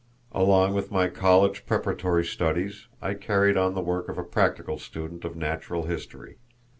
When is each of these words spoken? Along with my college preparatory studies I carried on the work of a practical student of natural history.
Along 0.31 0.73
with 0.73 0.89
my 0.89 1.09
college 1.09 1.67
preparatory 1.67 2.25
studies 2.25 2.87
I 3.03 3.13
carried 3.13 3.55
on 3.55 3.75
the 3.75 3.81
work 3.81 4.09
of 4.09 4.17
a 4.17 4.23
practical 4.23 4.79
student 4.79 5.23
of 5.25 5.35
natural 5.35 5.83
history. 5.83 6.37